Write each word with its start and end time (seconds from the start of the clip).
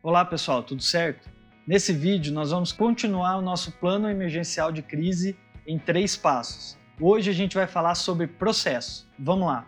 Olá 0.00 0.24
pessoal, 0.24 0.62
tudo 0.62 0.80
certo? 0.80 1.28
Nesse 1.66 1.92
vídeo 1.92 2.32
nós 2.32 2.52
vamos 2.52 2.70
continuar 2.70 3.36
o 3.36 3.42
nosso 3.42 3.72
plano 3.72 4.08
emergencial 4.08 4.70
de 4.70 4.80
crise 4.80 5.36
em 5.66 5.76
três 5.76 6.16
passos. 6.16 6.78
Hoje 7.00 7.28
a 7.30 7.32
gente 7.32 7.56
vai 7.56 7.66
falar 7.66 7.96
sobre 7.96 8.28
processo. 8.28 9.08
Vamos 9.18 9.48
lá! 9.48 9.66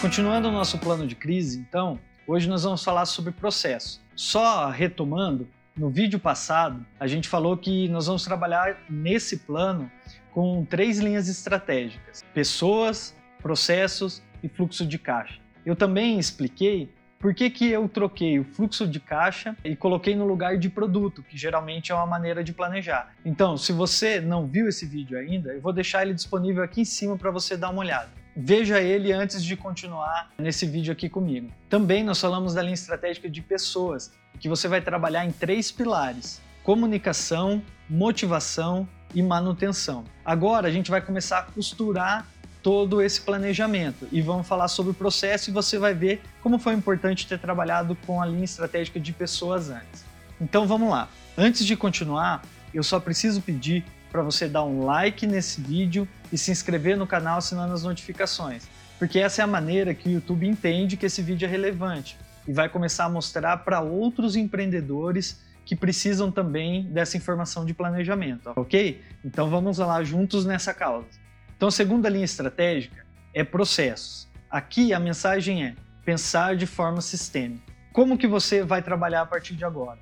Continuando 0.00 0.48
o 0.48 0.52
nosso 0.52 0.78
plano 0.78 1.08
de 1.08 1.16
crise, 1.16 1.58
então, 1.58 1.98
hoje 2.24 2.48
nós 2.48 2.62
vamos 2.62 2.84
falar 2.84 3.04
sobre 3.06 3.32
processo. 3.32 4.00
Só 4.14 4.70
retomando, 4.70 5.48
no 5.76 5.90
vídeo 5.90 6.20
passado 6.20 6.86
a 7.00 7.08
gente 7.08 7.28
falou 7.28 7.56
que 7.56 7.88
nós 7.88 8.06
vamos 8.06 8.22
trabalhar 8.22 8.78
nesse 8.88 9.38
plano 9.38 9.90
com 10.30 10.64
três 10.64 11.00
linhas 11.00 11.28
estratégicas: 11.28 12.24
pessoas, 12.32 13.12
processos 13.42 14.22
e 14.40 14.48
fluxo 14.48 14.86
de 14.86 15.00
caixa. 15.00 15.45
Eu 15.66 15.74
também 15.74 16.16
expliquei 16.16 16.88
por 17.18 17.34
que, 17.34 17.50
que 17.50 17.68
eu 17.72 17.88
troquei 17.88 18.38
o 18.38 18.44
fluxo 18.44 18.86
de 18.86 19.00
caixa 19.00 19.56
e 19.64 19.74
coloquei 19.74 20.14
no 20.14 20.24
lugar 20.24 20.56
de 20.56 20.70
produto, 20.70 21.24
que 21.24 21.36
geralmente 21.36 21.90
é 21.90 21.94
uma 21.96 22.06
maneira 22.06 22.44
de 22.44 22.52
planejar. 22.52 23.12
Então, 23.24 23.56
se 23.56 23.72
você 23.72 24.20
não 24.20 24.46
viu 24.46 24.68
esse 24.68 24.86
vídeo 24.86 25.18
ainda, 25.18 25.52
eu 25.52 25.60
vou 25.60 25.72
deixar 25.72 26.02
ele 26.02 26.14
disponível 26.14 26.62
aqui 26.62 26.82
em 26.82 26.84
cima 26.84 27.18
para 27.18 27.32
você 27.32 27.56
dar 27.56 27.70
uma 27.70 27.80
olhada. 27.80 28.10
Veja 28.36 28.80
ele 28.80 29.12
antes 29.12 29.42
de 29.42 29.56
continuar 29.56 30.30
nesse 30.38 30.66
vídeo 30.66 30.92
aqui 30.92 31.08
comigo. 31.08 31.50
Também 31.68 32.04
nós 32.04 32.20
falamos 32.20 32.54
da 32.54 32.62
linha 32.62 32.74
estratégica 32.74 33.28
de 33.28 33.42
pessoas, 33.42 34.12
que 34.38 34.48
você 34.48 34.68
vai 34.68 34.80
trabalhar 34.80 35.26
em 35.26 35.32
três 35.32 35.72
pilares: 35.72 36.40
comunicação, 36.62 37.60
motivação 37.90 38.86
e 39.14 39.22
manutenção. 39.22 40.04
Agora 40.24 40.68
a 40.68 40.70
gente 40.70 40.90
vai 40.90 41.00
começar 41.00 41.38
a 41.38 41.42
costurar 41.42 42.26
todo 42.66 43.00
esse 43.00 43.20
planejamento 43.20 44.08
e 44.10 44.20
vamos 44.20 44.44
falar 44.44 44.66
sobre 44.66 44.90
o 44.90 44.94
processo 44.94 45.50
e 45.50 45.52
você 45.52 45.78
vai 45.78 45.94
ver 45.94 46.20
como 46.42 46.58
foi 46.58 46.74
importante 46.74 47.24
ter 47.24 47.38
trabalhado 47.38 47.96
com 48.04 48.20
a 48.20 48.26
linha 48.26 48.42
estratégica 48.42 48.98
de 48.98 49.12
pessoas 49.12 49.70
antes. 49.70 50.04
Então 50.40 50.66
vamos 50.66 50.90
lá. 50.90 51.08
Antes 51.38 51.64
de 51.64 51.76
continuar, 51.76 52.42
eu 52.74 52.82
só 52.82 52.98
preciso 52.98 53.40
pedir 53.40 53.84
para 54.10 54.20
você 54.20 54.48
dar 54.48 54.64
um 54.64 54.84
like 54.84 55.28
nesse 55.28 55.60
vídeo 55.60 56.08
e 56.32 56.36
se 56.36 56.50
inscrever 56.50 56.96
no 56.96 57.06
canal 57.06 57.38
assinando 57.38 57.72
as 57.72 57.84
notificações, 57.84 58.66
porque 58.98 59.20
essa 59.20 59.42
é 59.42 59.44
a 59.44 59.46
maneira 59.46 59.94
que 59.94 60.08
o 60.08 60.12
YouTube 60.12 60.44
entende 60.44 60.96
que 60.96 61.06
esse 61.06 61.22
vídeo 61.22 61.46
é 61.46 61.48
relevante 61.48 62.18
e 62.48 62.52
vai 62.52 62.68
começar 62.68 63.04
a 63.04 63.08
mostrar 63.08 63.58
para 63.58 63.80
outros 63.80 64.34
empreendedores 64.34 65.40
que 65.64 65.76
precisam 65.76 66.32
também 66.32 66.82
dessa 66.82 67.16
informação 67.16 67.64
de 67.64 67.72
planejamento, 67.72 68.50
ok? 68.56 69.00
Então 69.24 69.48
vamos 69.48 69.78
lá 69.78 70.02
juntos 70.02 70.44
nessa 70.44 70.74
causa. 70.74 71.25
Então, 71.56 71.68
a 71.68 71.72
segunda 71.72 72.08
linha 72.08 72.24
estratégica 72.24 73.04
é 73.32 73.42
processos. 73.42 74.28
Aqui 74.50 74.92
a 74.92 75.00
mensagem 75.00 75.64
é 75.64 75.74
pensar 76.04 76.54
de 76.54 76.66
forma 76.66 77.00
sistêmica. 77.00 77.72
Como 77.92 78.18
que 78.18 78.26
você 78.26 78.62
vai 78.62 78.82
trabalhar 78.82 79.22
a 79.22 79.26
partir 79.26 79.54
de 79.54 79.64
agora? 79.64 79.98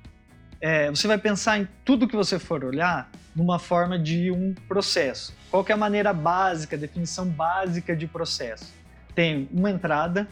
É, 0.59 0.89
você 0.89 1.07
vai 1.07 1.17
pensar 1.17 1.59
em 1.59 1.67
tudo 1.83 2.07
que 2.07 2.15
você 2.15 2.37
for 2.37 2.63
olhar 2.63 3.09
numa 3.35 3.57
forma 3.57 3.97
de 3.97 4.31
um 4.31 4.53
processo. 4.67 5.33
Qual 5.49 5.65
é 5.67 5.71
a 5.71 5.77
maneira 5.77 6.11
básica, 6.13 6.75
a 6.75 6.79
definição 6.79 7.25
básica 7.27 7.95
de 7.95 8.07
processo? 8.07 8.73
Tem 9.13 9.47
uma 9.51 9.71
entrada, 9.71 10.27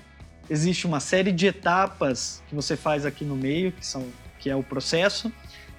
existe 0.50 0.86
uma 0.86 1.00
série 1.00 1.32
de 1.32 1.48
etapas 1.48 2.44
que 2.48 2.56
você 2.56 2.76
faz 2.76 3.06
aqui 3.06 3.24
no 3.24 3.36
meio, 3.36 3.72
que, 3.72 3.86
são, 3.86 4.08
que 4.40 4.50
é 4.50 4.56
o 4.56 4.64
processo, 4.64 5.32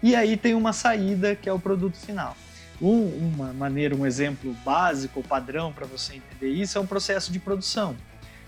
e 0.03 0.15
aí 0.15 0.37
tem 0.37 0.55
uma 0.55 0.73
saída, 0.73 1.35
que 1.35 1.49
é 1.49 1.53
o 1.53 1.59
produto 1.59 1.97
final. 1.97 2.37
Um, 2.81 3.35
uma 3.35 3.53
maneira, 3.53 3.95
um 3.95 4.05
exemplo 4.05 4.55
básico 4.65 5.23
padrão 5.23 5.73
para 5.73 5.87
você 5.87 6.17
entender 6.17 6.51
isso 6.51 6.77
é 6.77 6.81
um 6.81 6.87
processo 6.87 7.33
de 7.33 7.39
produção, 7.39 7.97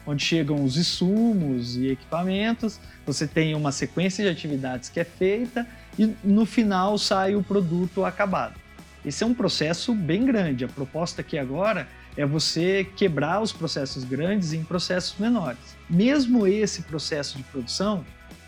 onde 0.06 0.24
chegam 0.24 0.64
os 0.64 0.76
insumos 0.76 1.76
e 1.76 1.88
equipamentos, 1.88 2.80
você 3.04 3.26
tem 3.26 3.54
uma 3.54 3.70
sequência 3.70 4.24
de 4.24 4.30
atividades 4.30 4.88
que 4.88 4.98
é 4.98 5.04
feita 5.04 5.66
e 5.98 6.14
no 6.24 6.44
final 6.44 6.98
sai 6.98 7.34
o 7.34 7.42
produto 7.42 8.04
acabado. 8.04 8.58
Esse 9.04 9.22
é 9.22 9.26
um 9.26 9.34
processo 9.34 9.94
bem 9.94 10.24
grande. 10.26 10.64
A 10.64 10.68
proposta 10.68 11.20
aqui 11.20 11.38
agora 11.38 11.86
é 12.16 12.26
você 12.26 12.84
quebrar 12.96 13.40
os 13.40 13.52
processos 13.52 14.02
grandes 14.02 14.52
em 14.52 14.64
processos 14.64 15.16
menores. 15.18 15.76
Mesmo 15.88 16.46
esse 16.46 16.82
processo 16.82 17.36
de 17.36 17.44
produção, 17.44 18.04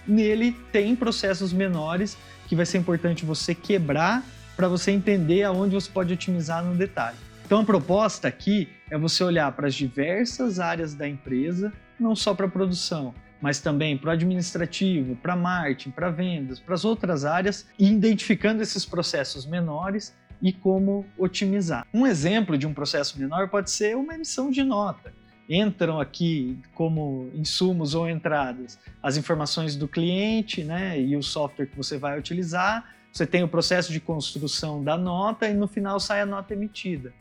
nele 0.07 0.57
tem 0.73 0.97
processos 0.97 1.53
menores 1.53 2.17
que 2.49 2.57
vai 2.57 2.67
ser 2.67 2.79
importante 2.79 3.25
você 3.25 3.55
quebrar 3.55 4.25
para 4.59 4.67
você 4.67 4.91
entender 4.91 5.45
aonde 5.45 5.77
você 5.77 5.89
pode 5.89 6.13
otimizar 6.13 6.65
no 6.65 6.75
detalhe. 6.75 7.17
Então 7.47 7.61
a 7.61 7.65
proposta 7.65 8.27
aqui 8.27 8.69
é 8.91 8.99
você 8.99 9.23
olhar 9.23 9.53
para 9.53 9.69
as 9.69 9.75
diversas 9.75 10.59
áreas 10.59 10.97
da 10.97 11.09
empresa, 11.09 11.73
não 11.99 12.17
só 12.17 12.35
para 12.35 12.47
a 12.47 12.51
produção, 12.51 13.15
mas 13.41 13.61
também 13.61 13.97
para 13.97 14.09
o 14.09 14.13
administrativo, 14.13 15.15
para 15.15 15.37
marketing, 15.37 15.93
para 15.93 16.11
vendas, 16.11 16.59
para 16.59 16.75
as 16.75 16.85
outras 16.85 17.25
áreas, 17.25 17.69
e 17.79 17.89
identificando 17.89 18.61
esses 18.61 18.85
processos 18.85 19.47
menores 19.47 20.13
e 20.43 20.53
como 20.53 21.07
otimizar. 21.17 21.87
Um 21.95 22.05
exemplo 22.05 22.59
de 22.59 22.67
um 22.67 22.75
processo 22.75 23.17
menor 23.17 23.49
pode 23.49 23.71
ser 23.71 23.97
uma 23.97 24.17
emissão 24.17 24.51
de 24.51 24.65
nota. 24.65 25.15
Entram 25.49 26.01
aqui 26.01 26.59
como 26.75 27.31
insumos 27.33 27.95
ou 27.95 28.11
entradas 28.11 28.77
as 29.01 29.17
informações 29.17 29.77
do 29.77 29.87
cliente 29.87 30.65
né, 30.65 31.01
e 31.01 31.17
o 31.17 31.23
software 31.23 31.67
que 31.67 31.77
você 31.77 31.97
vai 31.97 32.19
utilizar, 32.19 32.98
você 33.19 33.27
tem 33.27 33.43
o 33.43 33.49
processo 33.49 33.93
de 33.93 33.99
construção 33.99 34.83
da 34.83 34.97
nota 34.97 35.49
e 35.49 35.55
no 35.55 35.67
final 35.67 35.99
sai 35.99 36.21
a 36.21 36.27
nota 36.27 36.55
emitida. 36.55 37.13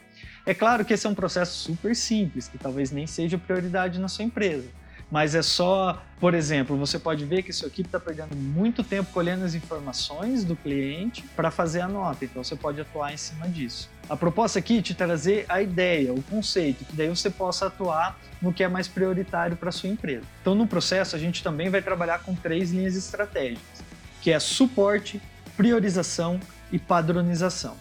É 0.45 0.53
claro 0.53 0.85
que 0.85 0.93
esse 0.93 1.07
é 1.07 1.09
um 1.09 1.15
processo 1.15 1.57
super 1.57 1.95
simples, 1.95 2.47
que 2.47 2.57
talvez 2.57 2.91
nem 2.91 3.07
seja 3.07 3.37
prioridade 3.37 3.99
na 3.99 4.07
sua 4.07 4.23
empresa. 4.23 4.69
Mas 5.09 5.33
é 5.33 5.41
só, 5.41 6.03
por 6.19 6.33
exemplo, 6.33 6.77
você 6.77 6.99
pode 6.99 7.25
ver 7.25 7.41
que 7.41 7.51
sua 7.51 7.69
equipe 7.69 7.87
está 7.87 7.99
perdendo 7.99 8.35
muito 8.35 8.83
tempo 8.83 9.11
colhendo 9.11 9.43
as 9.43 9.55
informações 9.55 10.43
do 10.43 10.55
cliente 10.55 11.23
para 11.35 11.49
fazer 11.49 11.79
a 11.79 11.87
nota, 11.87 12.25
então 12.25 12.43
você 12.43 12.57
pode 12.57 12.79
atuar 12.79 13.13
em 13.13 13.17
cima 13.17 13.47
disso. 13.47 13.89
A 14.09 14.17
proposta 14.17 14.59
aqui 14.59 14.79
é 14.79 14.81
te 14.81 14.93
trazer 14.93 15.45
a 15.47 15.61
ideia, 15.61 16.13
o 16.13 16.21
conceito, 16.23 16.85
que 16.85 16.95
daí 16.95 17.07
você 17.07 17.29
possa 17.29 17.67
atuar 17.67 18.19
no 18.41 18.53
que 18.53 18.63
é 18.63 18.67
mais 18.67 18.87
prioritário 18.87 19.55
para 19.55 19.71
sua 19.71 19.89
empresa. 19.89 20.25
Então, 20.41 20.53
no 20.53 20.67
processo, 20.67 21.15
a 21.15 21.19
gente 21.19 21.41
também 21.41 21.69
vai 21.69 21.81
trabalhar 21.81 22.19
com 22.19 22.35
três 22.35 22.71
linhas 22.71 22.95
estratégicas, 22.95 23.83
que 24.21 24.31
é 24.31 24.39
suporte, 24.39 25.21
priorização 25.57 26.39
e 26.71 26.77
padronização. 26.77 27.75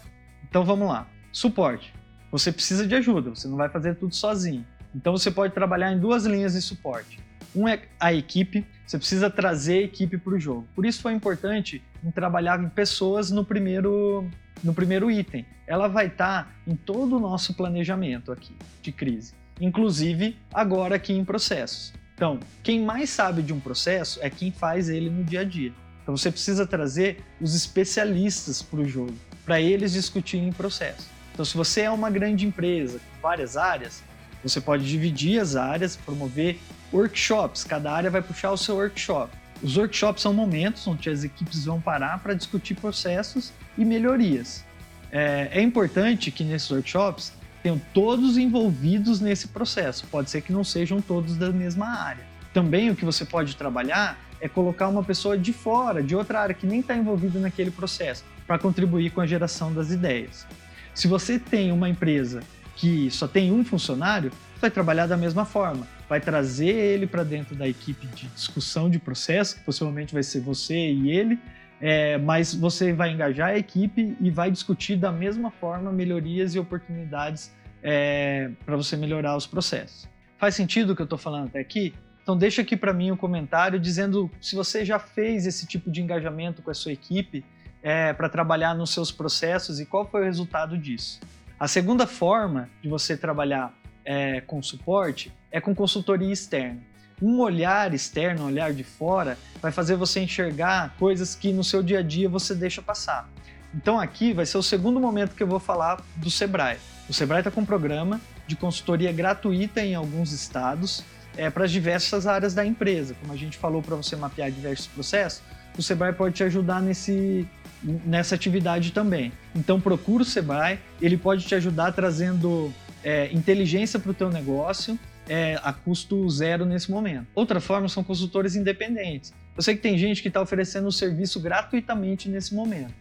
Então 0.49 0.65
vamos 0.65 0.89
lá. 0.89 1.07
Suporte. 1.31 1.95
Você 2.33 2.51
precisa 2.51 2.87
de 2.87 2.95
ajuda, 2.95 3.31
você 3.31 3.47
não 3.47 3.57
vai 3.57 3.69
fazer 3.69 3.95
tudo 3.95 4.15
sozinho. 4.15 4.67
Então 4.95 5.13
você 5.13 5.31
pode 5.31 5.53
trabalhar 5.53 5.93
em 5.93 5.99
duas 5.99 6.25
linhas 6.25 6.55
de 6.55 6.63
suporte. 6.63 7.21
Um 7.55 7.69
é 7.69 7.83
a 8.01 8.13
equipe, 8.13 8.67
você 8.87 8.99
precisa 8.99 9.31
trazer 9.31 9.79
a 9.79 9.83
equipe 9.83 10.17
para 10.19 10.35
o 10.35 10.41
jogo. 10.41 10.67
Por 10.75 10.87
isso 10.87 11.03
foi 11.03 11.13
importante 11.13 11.83
em 12.03 12.11
trabalhar 12.11 12.63
em 12.63 12.69
pessoas 12.69 13.31
no 13.31 13.45
primeiro, 13.45 14.29
no 14.65 14.75
primeiro 14.75 15.11
item. 15.11 15.45
Ela 15.67 15.87
vai 15.87 16.07
estar 16.07 16.45
tá 16.45 16.51
em 16.67 16.75
todo 16.75 17.17
o 17.17 17.21
nosso 17.21 17.55
planejamento 17.55 18.33
aqui 18.33 18.55
de 18.83 18.93
crise, 18.93 19.35
inclusive 19.61 20.37
agora 20.53 20.97
aqui 20.97 21.13
em 21.13 21.25
processos. 21.25 21.93
Então, 22.15 22.41
quem 22.63 22.83
mais 22.83 23.11
sabe 23.11 23.43
de 23.43 23.53
um 23.53 23.61
processo 23.61 24.19
é 24.23 24.31
quem 24.31 24.51
faz 24.51 24.89
ele 24.89 25.11
no 25.11 25.23
dia 25.23 25.41
a 25.41 25.45
dia. 25.45 25.73
Então 26.07 26.17
você 26.17 26.31
precisa 26.31 26.65
trazer 26.65 27.19
os 27.41 27.57
especialistas 27.57 28.63
para 28.63 28.79
o 28.79 28.89
jogo, 28.89 29.13
para 29.45 29.61
eles 29.61 29.93
discutirem 29.93 30.51
o 30.51 30.55
processo. 30.55 31.09
Então 31.33 31.45
se 31.45 31.57
você 31.57 31.81
é 31.81 31.91
uma 31.91 32.09
grande 32.09 32.47
empresa 32.47 33.01
com 33.01 33.21
várias 33.21 33.57
áreas, 33.57 34.05
você 34.41 34.61
pode 34.61 34.89
dividir 34.89 35.41
as 35.41 35.57
áreas, 35.57 35.97
promover 35.97 36.61
workshops, 36.93 37.65
cada 37.65 37.91
área 37.91 38.09
vai 38.09 38.23
puxar 38.23 38.53
o 38.53 38.57
seu 38.57 38.77
workshop. 38.77 39.37
Os 39.61 39.77
workshops 39.77 40.23
são 40.23 40.33
momentos 40.33 40.87
onde 40.87 41.11
as 41.11 41.25
equipes 41.25 41.65
vão 41.65 41.81
parar 41.81 42.23
para 42.23 42.35
discutir 42.35 42.77
processos 42.77 43.53
e 43.77 43.85
melhorias. 43.85 44.65
É, 45.11 45.49
é 45.51 45.61
importante 45.61 46.31
que 46.31 46.45
nesses 46.45 46.71
workshops 46.71 47.33
tenham 47.65 47.81
todos 47.93 48.39
envolvidos 48.39 49.21
nesse 49.21 49.49
processo, 49.49 50.07
pode 50.07 50.31
ser 50.31 50.41
que 50.41 50.53
não 50.53 50.63
sejam 50.63 51.01
todos 51.01 51.37
da 51.37 51.51
mesma 51.51 51.89
área. 51.89 52.36
Também 52.57 52.89
o 52.89 52.97
que 52.97 53.05
você 53.05 53.23
pode 53.23 53.55
trabalhar 53.55 54.19
é 54.41 54.49
colocar 54.49 54.89
uma 54.89 55.05
pessoa 55.05 55.37
de 55.37 55.53
fora, 55.53 56.03
de 56.03 56.17
outra 56.17 56.41
área 56.41 56.55
que 56.55 56.67
nem 56.67 56.81
está 56.81 56.97
envolvida 56.97 57.39
naquele 57.39 57.71
processo, 57.71 58.25
para 58.47 58.59
contribuir 58.59 59.11
com 59.11 59.21
a 59.21 59.27
geração 59.27 59.75
das 59.75 59.91
ideias. 59.91 60.47
Se 60.95 61.07
você 61.07 61.39
tem 61.39 61.71
uma 61.71 61.87
empresa 61.87 62.41
que 62.75 63.11
só 63.11 63.29
tem 63.29 63.53
um 63.53 63.63
funcionário, 63.63 64.33
vai 64.59 64.71
trabalhar 64.71 65.07
da 65.07 65.19
mesma 65.19 65.45
forma. 65.45 65.87
Vai 66.09 66.19
trazer 66.19 66.69
ele 66.69 67.07
para 67.07 67.23
dentro 67.23 67.55
da 67.55 67.69
equipe 67.69 68.07
de 68.07 68.27
discussão 68.29 68.89
de 68.89 68.99
processo, 68.99 69.57
que 69.57 69.61
possivelmente 69.63 70.15
vai 70.15 70.23
ser 70.23 70.41
você 70.41 70.93
e 70.93 71.11
ele, 71.11 71.39
é, 71.79 72.17
mas 72.17 72.55
você 72.55 72.91
vai 72.91 73.13
engajar 73.13 73.51
a 73.51 73.59
equipe 73.59 74.17
e 74.19 74.31
vai 74.31 74.51
discutir 74.51 74.97
da 74.97 75.13
mesma 75.13 75.51
forma 75.51 75.93
melhorias 75.93 76.55
e 76.55 76.59
oportunidades 76.59 77.55
é, 77.83 78.51
para 78.65 78.77
você 78.77 78.97
melhorar 78.97 79.37
os 79.37 79.47
processos. 79.47 80.09
Faz 80.39 80.55
sentido 80.55 80.95
o 80.95 80.97
que 80.97 81.03
eu 81.03 81.05
estou 81.05 81.19
falando 81.19 81.49
até 81.49 81.61
aqui? 81.61 81.93
Então 82.27 82.37
deixa 82.37 82.63
aqui 82.63 82.77
para 82.77 82.93
mim 82.93 83.13
um 83.13 83.17
comentário 83.17 83.79
dizendo 83.79 84.29
se 84.41 84.57
você 84.57 84.85
já 84.85 84.99
fez 84.99 85.47
esse 85.47 85.65
tipo 85.65 85.89
de 85.89 86.03
engajamento 86.03 86.61
com 86.61 86.73
a 86.73 86.75
sua 86.75 86.91
equipe 86.91 87.45
é, 87.81 88.13
para 88.13 88.29
trabalhar 88.29 88.75
nos 88.75 88.91
seus 88.91 89.13
processos 89.13 89.79
e 89.79 89.87
qual 89.87 90.05
foi 90.05 90.23
o 90.23 90.25
resultado 90.25 90.77
disso. 90.77 91.21
A 91.57 91.69
segunda 91.69 92.05
forma 92.05 92.69
de 92.83 92.89
você 92.89 93.17
trabalhar 93.17 93.73
é, 94.05 94.41
com 94.41 94.61
suporte 94.61 95.33
é 95.53 95.61
com 95.61 95.73
consultoria 95.73 96.33
externa. 96.33 96.81
um 97.23 97.39
olhar 97.39 97.95
externo, 97.95 98.43
um 98.43 98.47
olhar 98.47 98.73
de 98.73 98.83
fora, 98.83 99.39
vai 99.63 99.71
fazer 99.71 99.95
você 99.95 100.19
enxergar 100.19 100.97
coisas 100.99 101.37
que 101.37 101.53
no 101.53 101.63
seu 101.63 101.81
dia 101.81 102.01
a 102.01 102.03
dia 102.03 102.29
você 102.29 102.57
deixa 102.57 102.83
passar. 102.83 103.31
Então 103.73 104.01
aqui 104.01 104.33
vai 104.33 104.47
ser 104.47 104.59
o 104.59 104.65
segundo 104.65 104.99
momento 104.99 105.37
que 105.37 105.45
eu 105.45 105.47
vou 105.47 105.61
falar 105.61 106.03
do 106.17 106.29
Sebrae. 106.29 106.79
O 107.09 107.15
Sebrae 107.15 107.39
está 107.39 107.53
com 107.53 107.61
um 107.61 107.65
programa 107.65 108.21
de 108.49 108.57
consultoria 108.57 109.13
gratuita 109.13 109.81
em 109.81 109.95
alguns 109.95 110.33
estados 110.33 111.05
é, 111.37 111.51
para 111.51 111.65
as 111.65 111.71
diversas 111.71 112.27
áreas 112.27 112.55
da 112.55 112.65
empresa. 112.65 113.15
Como 113.21 113.33
a 113.33 113.37
gente 113.37 113.57
falou 113.57 113.83
para 113.83 113.97
você 113.97 114.17
mapear 114.17 114.51
diversos 114.51 114.87
processos, 114.87 115.43
o 115.77 115.83
Sebrae 115.83 116.13
pode 116.13 116.35
te 116.35 116.45
ajudar 116.45 116.81
nesse, 116.81 117.47
nessa 117.83 118.35
atividade 118.35 118.93
também. 118.93 119.33
Então 119.55 119.81
procura 119.81 120.23
o 120.23 120.27
Sebrae, 120.27 120.79
ele 121.01 121.17
pode 121.17 121.47
te 121.47 121.55
ajudar 121.55 121.93
trazendo 121.93 122.73
é, 123.05 123.31
inteligência 123.33 123.99
para 123.99 124.11
o 124.11 124.15
teu 124.15 124.31
negócio 124.31 124.99
é, 125.29 125.59
a 125.63 125.73
custo 125.73 126.29
zero 126.31 126.65
nesse 126.65 126.91
momento. 126.91 127.27
Outra 127.35 127.61
forma 127.61 127.89
são 127.89 128.03
consultores 128.03 128.55
independentes. 128.57 129.35
Eu 129.57 129.63
sei 129.63 129.75
que 129.75 129.83
tem 129.83 129.99
gente 129.99 130.23
que 130.23 130.29
está 130.29 130.41
oferecendo 130.41 130.87
o 130.87 130.93
serviço 130.93 131.41
gratuitamente 131.41 132.29
nesse 132.29 132.55
momento. 132.55 132.95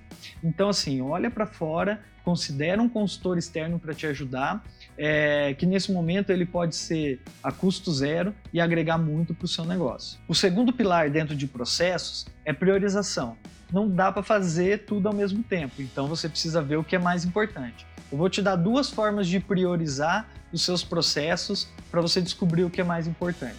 Então, 0.43 0.69
assim, 0.69 1.01
olha 1.01 1.29
para 1.29 1.45
fora, 1.45 2.01
considera 2.23 2.81
um 2.81 2.89
consultor 2.89 3.37
externo 3.37 3.77
para 3.77 3.93
te 3.93 4.07
ajudar, 4.07 4.63
é, 4.97 5.53
que 5.53 5.65
nesse 5.65 5.91
momento 5.91 6.31
ele 6.31 6.45
pode 6.45 6.75
ser 6.75 7.21
a 7.43 7.51
custo 7.51 7.91
zero 7.91 8.33
e 8.53 8.61
agregar 8.61 8.97
muito 8.97 9.33
para 9.33 9.45
o 9.45 9.47
seu 9.47 9.65
negócio. 9.65 10.19
O 10.27 10.35
segundo 10.35 10.71
pilar 10.71 11.09
dentro 11.09 11.35
de 11.35 11.47
processos 11.47 12.25
é 12.43 12.53
priorização. 12.53 13.37
Não 13.71 13.89
dá 13.89 14.11
para 14.11 14.23
fazer 14.23 14.85
tudo 14.85 15.07
ao 15.07 15.13
mesmo 15.13 15.43
tempo, 15.43 15.81
então 15.81 16.07
você 16.07 16.29
precisa 16.29 16.61
ver 16.61 16.77
o 16.77 16.83
que 16.83 16.95
é 16.95 16.99
mais 16.99 17.25
importante. 17.25 17.85
Eu 18.11 18.17
vou 18.17 18.29
te 18.29 18.41
dar 18.41 18.55
duas 18.55 18.89
formas 18.89 19.27
de 19.27 19.39
priorizar 19.39 20.29
os 20.53 20.61
seus 20.61 20.83
processos 20.83 21.67
para 21.89 21.99
você 21.99 22.21
descobrir 22.21 22.63
o 22.63 22.69
que 22.69 22.79
é 22.79 22.83
mais 22.83 23.07
importante. 23.07 23.57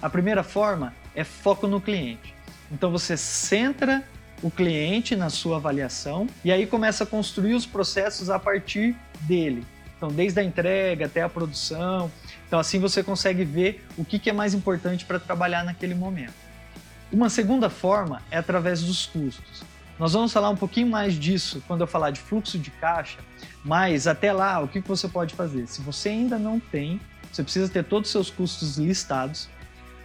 A 0.00 0.08
primeira 0.08 0.42
forma 0.42 0.94
é 1.14 1.24
foco 1.24 1.66
no 1.66 1.80
cliente. 1.80 2.34
Então 2.70 2.90
você 2.90 3.16
centra 3.16 4.04
o 4.42 4.50
cliente 4.50 5.16
na 5.16 5.30
sua 5.30 5.56
avaliação 5.56 6.28
e 6.44 6.52
aí 6.52 6.66
começa 6.66 7.02
a 7.04 7.06
construir 7.06 7.54
os 7.54 7.66
processos 7.66 8.30
a 8.30 8.38
partir 8.38 8.94
dele. 9.22 9.66
Então, 9.98 10.08
desde 10.10 10.38
a 10.38 10.44
entrega 10.44 11.06
até 11.06 11.22
a 11.22 11.28
produção. 11.28 12.10
Então, 12.46 12.58
assim 12.58 12.78
você 12.78 13.02
consegue 13.02 13.44
ver 13.44 13.84
o 13.98 14.04
que 14.04 14.30
é 14.30 14.32
mais 14.32 14.54
importante 14.54 15.04
para 15.04 15.18
trabalhar 15.18 15.64
naquele 15.64 15.94
momento. 15.94 16.32
Uma 17.12 17.28
segunda 17.28 17.68
forma 17.68 18.22
é 18.30 18.38
através 18.38 18.82
dos 18.82 19.06
custos. 19.06 19.62
Nós 19.98 20.12
vamos 20.12 20.32
falar 20.32 20.50
um 20.50 20.56
pouquinho 20.56 20.86
mais 20.86 21.14
disso 21.14 21.60
quando 21.66 21.80
eu 21.80 21.86
falar 21.86 22.12
de 22.12 22.20
fluxo 22.20 22.56
de 22.56 22.70
caixa, 22.70 23.18
mas 23.64 24.06
até 24.06 24.32
lá, 24.32 24.60
o 24.60 24.68
que 24.68 24.78
você 24.80 25.08
pode 25.08 25.34
fazer? 25.34 25.66
Se 25.66 25.80
você 25.82 26.10
ainda 26.10 26.38
não 26.38 26.60
tem, 26.60 27.00
você 27.32 27.42
precisa 27.42 27.68
ter 27.68 27.82
todos 27.82 28.08
os 28.08 28.12
seus 28.12 28.30
custos 28.30 28.78
listados, 28.78 29.48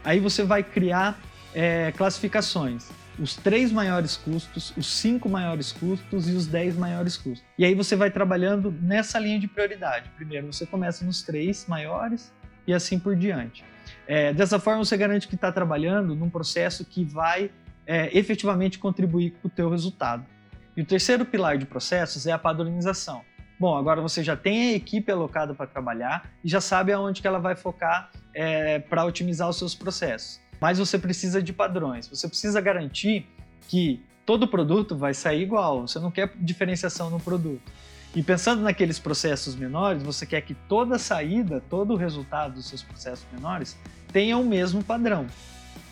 aí 0.04 0.20
você 0.20 0.44
vai 0.44 0.64
criar 0.64 1.20
é, 1.54 1.92
classificações 1.96 2.88
os 3.20 3.36
três 3.36 3.72
maiores 3.72 4.18
custos, 4.18 4.74
os 4.76 4.88
cinco 4.88 5.30
maiores 5.30 5.72
custos 5.72 6.28
e 6.28 6.34
os 6.34 6.48
dez 6.48 6.76
maiores 6.76 7.16
custos. 7.16 7.46
E 7.58 7.66
aí 7.66 7.76
você 7.76 7.96
vai 7.96 8.10
trabalhando 8.10 8.72
nessa 8.82 9.20
linha 9.20 9.40
de 9.40 9.48
prioridade. 9.48 10.10
Primeiro 10.16 10.52
você 10.52 10.66
começa 10.66 11.06
nos 11.06 11.22
três 11.22 11.66
maiores 11.68 12.34
e 12.66 12.74
assim 12.74 12.98
por 12.98 13.16
diante. 13.16 13.64
É, 14.08 14.34
dessa 14.34 14.60
forma 14.60 14.84
você 14.84 14.98
garante 14.98 15.28
que 15.28 15.36
está 15.36 15.52
trabalhando 15.52 16.16
num 16.16 16.30
processo 16.30 16.84
que 16.86 17.04
vai 17.04 17.52
é, 17.86 18.18
efetivamente 18.18 18.80
contribuir 18.80 19.32
com 19.42 19.48
o 19.48 19.52
teu 19.52 19.70
resultado. 19.70 20.26
E 20.76 20.82
o 20.82 20.86
terceiro 20.86 21.24
pilar 21.24 21.58
de 21.58 21.66
processos 21.66 22.26
é 22.26 22.32
a 22.32 22.38
padronização. 22.40 23.22
Bom, 23.60 23.78
agora 23.78 24.02
você 24.02 24.24
já 24.24 24.36
tem 24.36 24.72
a 24.72 24.74
equipe 24.74 25.12
alocada 25.12 25.54
para 25.54 25.68
trabalhar 25.68 26.32
e 26.44 26.50
já 26.50 26.60
sabe 26.60 26.92
aonde 26.92 27.22
que 27.22 27.28
ela 27.28 27.40
vai 27.40 27.56
focar 27.56 28.10
é, 28.34 28.80
para 28.80 29.06
otimizar 29.06 29.48
os 29.48 29.58
seus 29.58 29.76
processos 29.76 30.42
mas 30.60 30.80
você 30.80 30.98
precisa 30.98 31.42
de 31.42 31.54
padrões. 31.54 32.08
Você 32.08 32.28
precisa 32.28 32.60
garantir 32.62 33.28
que 33.68 34.02
todo 34.26 34.48
produto 34.48 34.96
vai 34.96 35.14
sair 35.14 35.42
igual. 35.42 35.88
Você 35.88 36.00
não 36.00 36.12
quer 36.12 36.32
diferenciação 36.38 37.10
no 37.10 37.20
produto. 37.20 37.72
E 38.16 38.22
pensando 38.22 38.62
naqueles 38.62 39.00
processos 39.00 39.56
menores, 39.56 40.04
você 40.04 40.26
quer 40.26 40.42
que 40.42 40.54
toda 40.54 41.00
saída, 41.00 41.62
todo 41.70 41.94
o 41.94 41.98
resultado 41.98 42.54
dos 42.56 42.68
seus 42.68 42.84
processos 42.84 43.26
menores 43.34 43.76
tenha 44.12 44.38
o 44.38 44.46
mesmo 44.46 44.84
padrão. 44.84 45.26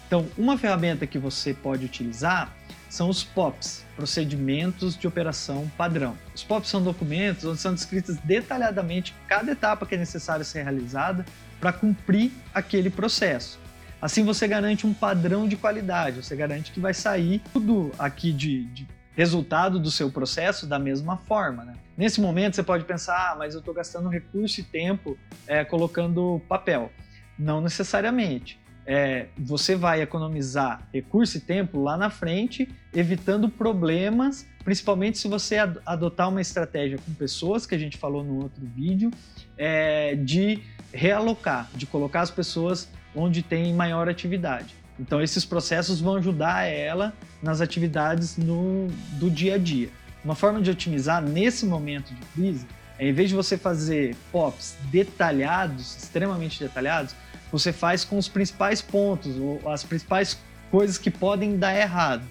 Então, 0.06 0.28
uma 0.38 0.58
ferramenta 0.58 1.08
que 1.08 1.18
você 1.18 1.54
pode 1.54 1.86
utilizar 1.86 2.54
são 2.90 3.10
os 3.10 3.24
POPs, 3.24 3.86
Procedimentos 3.96 4.98
de 4.98 5.08
Operação 5.08 5.72
Padrão. 5.78 6.16
Os 6.36 6.44
POPs 6.44 6.70
são 6.70 6.84
documentos 6.84 7.46
onde 7.46 7.60
são 7.60 7.74
descritas 7.74 8.18
detalhadamente 8.18 9.16
cada 9.28 9.54
etapa 9.54 9.86
que 9.86 9.96
é 9.96 9.98
necessária 9.98 10.44
ser 10.44 10.64
realizada 10.64 11.26
para 11.60 11.72
cumprir 11.72 12.32
aquele 12.54 12.90
processo. 12.90 13.58
Assim 14.02 14.26
você 14.26 14.48
garante 14.48 14.88
um 14.88 14.94
padrão 14.94 15.48
de 15.48 15.56
qualidade, 15.56 16.24
você 16.24 16.36
garante 16.36 16.72
que 16.72 16.80
vai 16.80 16.94
sair 16.94 17.40
tudo 17.54 17.92
aqui 18.00 18.34
de, 18.34 18.66
de 18.66 18.88
resultado 19.16 19.80
do 19.80 19.92
seu 19.92 20.10
processo 20.10 20.66
da 20.66 20.80
mesma 20.80 21.18
forma. 21.18 21.64
Né? 21.64 21.74
Nesse 21.96 22.20
momento 22.20 22.56
você 22.56 22.64
pode 22.64 22.84
pensar, 22.86 23.32
ah, 23.32 23.36
mas 23.38 23.54
eu 23.54 23.60
estou 23.60 23.74
gastando 23.74 24.10
recurso 24.10 24.60
e 24.60 24.64
tempo 24.64 25.18
é, 25.46 25.64
colocando 25.64 26.42
papel. 26.50 26.92
Não 27.38 27.62
necessariamente. 27.62 28.60
É, 28.84 29.28
você 29.38 29.76
vai 29.76 30.02
economizar 30.02 30.82
recurso 30.92 31.38
e 31.38 31.40
tempo 31.40 31.80
lá 31.80 31.96
na 31.96 32.10
frente, 32.10 32.68
evitando 32.92 33.48
problemas, 33.48 34.48
principalmente 34.64 35.20
se 35.20 35.28
você 35.28 35.58
adotar 35.86 36.30
uma 36.30 36.42
estratégia 36.42 36.98
com 36.98 37.14
pessoas, 37.14 37.68
que 37.68 37.76
a 37.76 37.78
gente 37.78 37.98
falou 37.98 38.24
no 38.24 38.42
outro 38.42 38.66
vídeo, 38.66 39.12
é, 39.56 40.16
de 40.16 40.64
realocar, 40.92 41.70
de 41.76 41.86
colocar 41.86 42.22
as 42.22 42.32
pessoas 42.32 42.90
onde 43.16 43.42
tem 43.42 43.74
maior 43.74 44.10
atividade. 44.10 44.76
Então, 45.00 45.22
esses 45.22 45.46
processos 45.46 46.00
vão 46.00 46.16
ajudar 46.16 46.66
ela 46.66 47.14
nas 47.42 47.60
atividades 47.62 48.38
no, 48.38 48.88
do 49.14 49.30
dia 49.30 49.56
a 49.56 49.58
dia. 49.58 49.90
Uma 50.24 50.36
forma 50.36 50.62
de 50.62 50.70
otimizar 50.70 51.22
nesse 51.22 51.66
momento 51.66 52.14
de 52.14 52.22
crise 52.34 52.68
é, 53.02 53.10
em 53.10 53.14
vez 53.14 53.30
de 53.30 53.36
você 53.36 53.58
fazer 53.58 54.16
POPs 54.32 54.76
detalhados, 54.92 55.98
extremamente 55.98 56.60
detalhados, 56.60 57.16
você 57.52 57.74
faz 57.74 58.06
com 58.06 58.16
os 58.16 58.28
principais 58.28 58.80
pontos, 58.80 59.38
ou 59.38 59.60
as 59.68 59.84
principais 59.84 60.38
coisas 60.70 61.00
que 61.00 61.10
podem 61.10 61.58
dar 61.58 61.76
errado. 61.76 62.22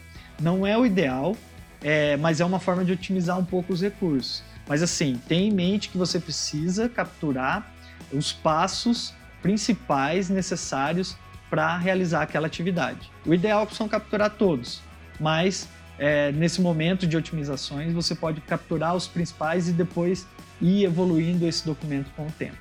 Não 0.40 0.64
é 0.64 0.78
o 0.78 0.86
ideal, 0.86 1.36
é, 1.82 2.16
mas 2.16 2.40
é 2.40 2.44
uma 2.44 2.60
forma 2.60 2.84
de 2.84 2.92
otimizar 2.92 3.36
um 3.36 3.44
pouco 3.44 3.72
os 3.72 3.82
recursos. 3.82 4.44
Mas 4.68 4.80
assim, 4.80 5.20
tenha 5.26 5.48
em 5.48 5.52
mente 5.52 5.88
que 5.88 5.98
você 5.98 6.20
precisa 6.20 6.88
capturar 6.88 7.74
os 8.12 8.32
passos 8.32 9.12
principais 9.42 10.28
necessários 10.28 11.16
para 11.48 11.76
realizar 11.76 12.22
aquela 12.22 12.46
atividade. 12.46 13.10
O 13.26 13.34
ideal 13.34 13.68
são 13.70 13.88
capturar 13.88 14.30
todos, 14.30 14.80
mas 15.18 15.68
é, 15.98 16.30
nesse 16.32 16.60
momento 16.60 17.06
de 17.06 17.16
otimizações 17.16 17.92
você 17.92 18.14
pode 18.14 18.40
capturar 18.40 18.94
os 18.94 19.08
principais 19.08 19.68
e 19.68 19.72
depois 19.72 20.26
ir 20.60 20.84
evoluindo 20.84 21.46
esse 21.46 21.66
documento 21.66 22.10
com 22.16 22.26
o 22.26 22.32
tempo. 22.32 22.56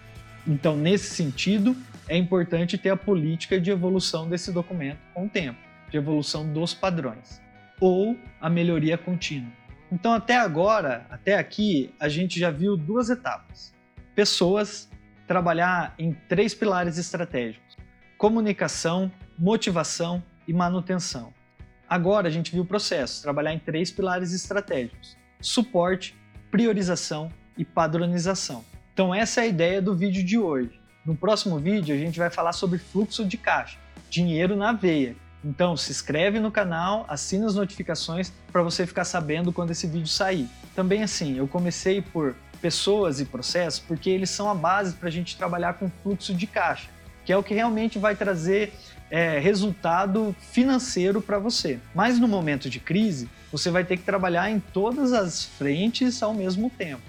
Então, 0.48 0.76
nesse 0.76 1.16
sentido, 1.16 1.76
é 2.08 2.18
importante 2.18 2.78
ter 2.78 2.90
a 2.90 2.98
política 2.98 3.62
de 3.62 3.70
evolução 3.70 4.28
desse 4.28 4.52
documento 4.52 5.00
com 5.14 5.26
o 5.26 5.30
tempo, 5.30 5.60
de 5.90 5.98
evolução 5.98 6.52
dos 6.52 6.74
padrões, 6.74 7.40
ou 7.80 8.18
a 8.42 8.50
melhoria 8.50 8.98
contínua. 8.98 9.52
Então, 9.92 10.14
até 10.14 10.36
agora, 10.36 11.06
até 11.10 11.38
aqui, 11.38 11.94
a 12.00 12.10
gente 12.10 12.40
já 12.40 12.50
viu 12.52 12.76
duas 12.76 13.10
etapas: 13.10 13.74
pessoas 14.16 14.89
trabalhar 15.30 15.94
em 16.00 16.12
três 16.28 16.56
pilares 16.56 16.98
estratégicos: 16.98 17.78
comunicação, 18.18 19.12
motivação 19.38 20.24
e 20.48 20.52
manutenção. 20.52 21.32
Agora 21.88 22.28
a 22.28 22.32
gente 22.32 22.52
viu 22.52 22.64
o 22.64 22.66
processo, 22.66 23.22
trabalhar 23.22 23.54
em 23.54 23.60
três 23.60 23.92
pilares 23.92 24.34
estratégicos: 24.34 25.16
suporte, 25.40 26.18
priorização 26.50 27.32
e 27.56 27.64
padronização. 27.64 28.66
Então 28.92 29.14
essa 29.14 29.42
é 29.42 29.44
a 29.44 29.48
ideia 29.48 29.80
do 29.80 29.96
vídeo 29.96 30.24
de 30.24 30.40
hoje. 30.40 30.82
No 31.06 31.16
próximo 31.16 31.60
vídeo 31.60 31.94
a 31.94 31.98
gente 31.98 32.18
vai 32.18 32.32
falar 32.32 32.54
sobre 32.54 32.80
fluxo 32.80 33.24
de 33.24 33.38
caixa, 33.38 33.78
dinheiro 34.10 34.56
na 34.56 34.72
veia. 34.72 35.16
Então 35.46 35.78
se 35.78 35.92
inscreve 35.92 36.40
no 36.40 36.52
canal, 36.52 37.06
assina 37.08 37.46
as 37.46 37.54
notificações 37.54 38.34
para 38.52 38.64
você 38.64 38.88
ficar 38.88 39.06
sabendo 39.06 39.54
quando 39.54 39.70
esse 39.70 39.86
vídeo 39.86 40.08
sair. 40.08 40.50
Também 40.76 41.04
assim, 41.04 41.38
eu 41.38 41.48
comecei 41.48 42.02
por 42.02 42.36
pessoas 42.62 43.20
e 43.20 43.26
processos, 43.26 43.80
porque 43.80 44.10
eles 44.10 44.30
são 44.30 44.50
a 44.50 44.56
base 44.56 44.94
para 44.96 45.08
a 45.08 45.12
gente 45.12 45.38
trabalhar 45.38 45.74
com 45.74 45.90
fluxo 46.04 46.34
de 46.34 46.48
caixa, 46.48 46.90
que 47.26 47.32
é 47.32 47.38
o 47.38 47.44
que 47.44 47.54
realmente 47.54 47.98
vai 47.98 48.16
trazer 48.16 48.74
é, 49.10 49.40
resultado 49.40 50.36
financeiro 50.40 51.22
para 51.22 51.40
você. 51.40 51.80
Mas 51.94 52.20
no 52.20 52.28
momento 52.28 52.70
de 52.70 52.80
crise, 52.80 53.30
você 53.52 53.72
vai 53.72 53.84
ter 53.84 53.98
que 53.98 54.04
trabalhar 54.04 54.50
em 54.50 54.60
todas 54.60 55.14
as 55.14 55.44
frentes 55.44 56.22
ao 56.22 56.34
mesmo 56.34 56.70
tempo. 56.70 57.02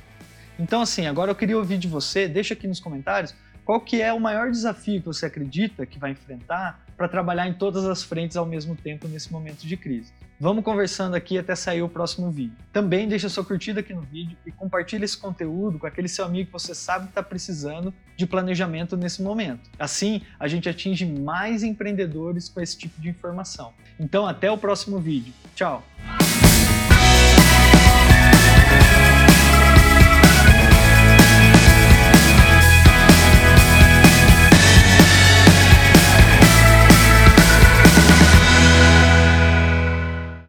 Então, 0.59 0.83
assim, 0.83 1.07
agora 1.07 1.30
eu 1.30 1.35
queria 1.35 1.57
ouvir 1.57 1.78
de 1.78 1.88
você, 1.88 2.28
deixa 2.28 2.54
aqui 2.54 2.66
nos 2.66 2.80
comentários 2.80 3.35
qual 3.64 3.80
que 3.80 4.02
é 4.02 4.12
o 4.12 4.21
maior 4.21 4.50
desafio 4.50 5.00
que 5.00 5.07
você 5.07 5.26
acredita 5.26 5.87
que 5.87 5.99
vai 5.99 6.11
enfrentar 6.11 6.85
para 6.97 7.09
trabalhar 7.09 7.47
em 7.49 7.54
todas 7.54 7.85
as 7.85 8.02
frentes 8.02 8.37
ao 8.37 8.45
mesmo 8.45 8.75
tempo 8.76 9.07
nesse 9.07 9.33
momento 9.33 9.66
de 9.66 9.76
crise. 9.76 10.12
Vamos 10.42 10.64
conversando 10.64 11.14
aqui 11.14 11.37
até 11.37 11.54
sair 11.54 11.82
o 11.82 11.88
próximo 11.88 12.30
vídeo. 12.30 12.56
Também 12.73 13.06
deixa 13.06 13.28
sua 13.28 13.44
curtida 13.44 13.80
aqui 13.80 13.92
no 13.92 14.00
vídeo 14.00 14.38
e 14.47 14.50
compartilha 14.50 15.04
esse 15.04 15.18
conteúdo 15.18 15.78
com 15.78 15.87
aquele 15.87 16.09
seu 16.09 16.25
amigo 16.25 16.47
que 16.47 16.52
você 16.54 16.75
sabe 16.75 17.04
que 17.04 17.11
está 17.11 17.23
precisando 17.23 17.92
de 18.16 18.26
planejamento 18.26 18.97
nesse 18.97 19.20
momento. 19.23 19.68
Assim, 19.78 20.23
a 20.38 20.49
gente 20.49 20.66
atinge 20.66 21.04
mais 21.04 21.62
empreendedores 21.62 22.49
com 22.49 22.59
esse 22.59 22.78
tipo 22.78 22.99
de 22.99 23.11
informação. 23.11 23.75
Então, 23.99 24.26
até 24.26 24.50
o 24.50 24.56
próximo 24.56 24.99
vídeo. 24.99 25.35
Tchau! 25.54 25.85